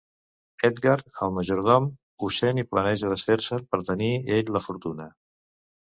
Edgar, 0.69 0.95
el 1.25 1.33
majordom, 1.35 1.85
ho 2.27 2.31
sent 2.37 2.61
i 2.63 2.65
planeja 2.71 3.13
desfer-se'n 3.15 3.69
per 3.75 3.81
tenir 3.91 4.13
ell 4.39 4.51
la 4.57 4.63
fortuna. 4.69 5.07